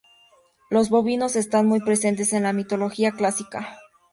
[0.71, 3.77] Los bovinos están muy presentes en la mitología clásica.